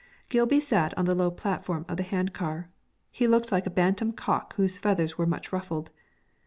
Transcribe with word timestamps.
Gilby 0.29 0.59
sat 0.59 0.97
on 0.97 1.05
the 1.05 1.13
low 1.13 1.29
platform 1.29 1.85
of 1.87 1.95
the 1.95 2.01
hand 2.01 2.33
car. 2.33 2.67
He 3.11 3.27
looked 3.27 3.51
like 3.51 3.67
a 3.67 3.69
bantam 3.69 4.13
cock 4.13 4.55
whose 4.55 4.79
feathers 4.79 5.15
were 5.19 5.27
much 5.27 5.53
ruffled. 5.53 5.91